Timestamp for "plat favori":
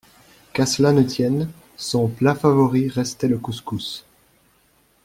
2.07-2.89